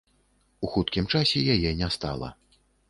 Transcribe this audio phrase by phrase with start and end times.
[0.67, 2.37] У хуткім часе яе не стала.